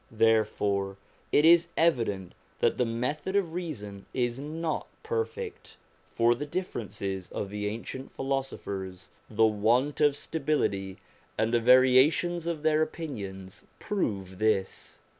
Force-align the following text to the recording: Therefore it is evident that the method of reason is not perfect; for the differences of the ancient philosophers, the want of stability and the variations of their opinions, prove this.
Therefore 0.09 0.97
it 1.31 1.45
is 1.45 1.67
evident 1.77 2.33
that 2.57 2.79
the 2.79 2.87
method 2.87 3.35
of 3.35 3.53
reason 3.53 4.07
is 4.15 4.39
not 4.39 4.87
perfect; 5.03 5.77
for 6.07 6.33
the 6.33 6.47
differences 6.47 7.29
of 7.31 7.51
the 7.51 7.67
ancient 7.67 8.11
philosophers, 8.11 9.11
the 9.29 9.45
want 9.45 10.01
of 10.01 10.15
stability 10.15 10.97
and 11.37 11.53
the 11.53 11.59
variations 11.59 12.47
of 12.47 12.63
their 12.63 12.81
opinions, 12.81 13.65
prove 13.77 14.39
this. 14.39 15.01